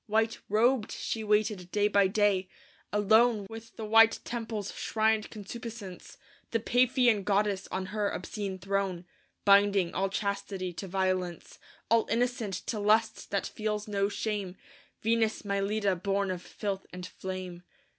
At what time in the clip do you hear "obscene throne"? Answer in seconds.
8.09-9.05